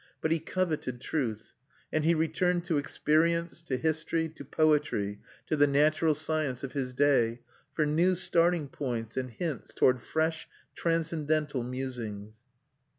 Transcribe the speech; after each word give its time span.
But 0.19 0.31
he 0.31 0.39
coveted 0.39 0.99
truth; 0.99 1.53
and 1.93 2.03
he 2.03 2.15
returned 2.15 2.65
to 2.65 2.79
experience, 2.79 3.61
to 3.61 3.77
history, 3.77 4.29
to 4.29 4.43
poetry, 4.43 5.19
to 5.45 5.55
the 5.55 5.67
natural 5.67 6.15
science 6.15 6.63
of 6.63 6.73
his 6.73 6.91
day, 6.91 7.41
for 7.75 7.85
new 7.85 8.15
starting 8.15 8.67
points 8.67 9.15
and 9.15 9.29
hints 9.29 9.75
toward 9.75 10.01
fresh 10.01 10.47
transcendental 10.73 11.61
musings. 11.61 12.39